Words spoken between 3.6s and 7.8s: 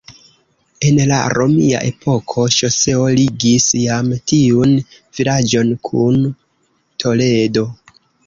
jam tiun vilaĝon kun Toledo.